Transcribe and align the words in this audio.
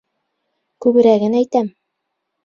Күберәген 0.85 1.35
әйтәм. 1.41 1.69